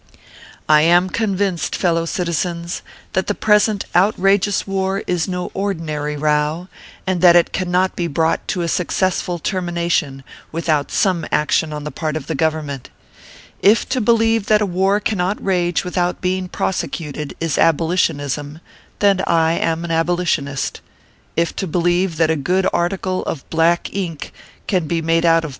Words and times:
I 0.67 0.81
am 0.81 1.11
convinced, 1.11 1.75
fellow 1.75 2.05
citizens, 2.07 2.81
that 3.13 3.27
the 3.27 3.35
present 3.35 3.85
outrageous 3.95 4.65
war 4.65 5.03
is 5.05 5.27
no 5.27 5.51
ordinary 5.53 6.17
row, 6.17 6.69
and 7.05 7.21
that 7.21 7.35
it 7.35 7.53
cannot 7.53 7.95
be 7.95 8.07
brought 8.07 8.47
to 8.47 8.63
a 8.63 8.67
successful 8.67 9.37
termination 9.37 10.23
without 10.51 10.89
some 10.89 11.23
action 11.31 11.71
on 11.71 11.83
the 11.83 11.91
part 11.91 12.17
of 12.17 12.25
the 12.25 12.33
Government. 12.33 12.89
If 13.61 13.87
to 13.89 14.01
believe 14.01 14.47
that 14.47 14.59
a 14.59 14.65
war 14.65 14.99
cannot 14.99 15.37
rage 15.39 15.83
without 15.85 16.19
being 16.19 16.47
prosecuted, 16.49 17.35
is 17.39 17.59
abolitionism, 17.59 18.59
then 18.97 19.21
I 19.27 19.51
am 19.51 19.83
an 19.85 19.91
abolitionist; 19.91 20.81
if 21.35 21.55
to 21.57 21.67
believe 21.67 22.17
that 22.17 22.31
a 22.31 22.35
good 22.35 22.65
article 22.73 23.21
of 23.25 23.47
black 23.51 23.93
ink 23.93 24.33
can 24.65 24.87
be 24.87 25.03
made 25.03 25.25
out 25.25 25.25
of 25.25 25.25
9* 25.25 25.25
102 25.25 25.35
ORPHEUS 25.35 25.49
C. 25.49 25.49